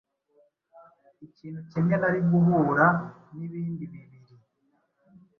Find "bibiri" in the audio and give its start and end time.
3.93-4.35